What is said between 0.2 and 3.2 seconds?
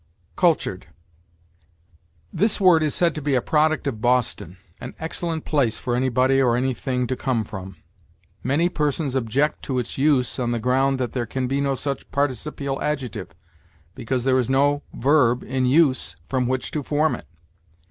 CULTURED. This word is said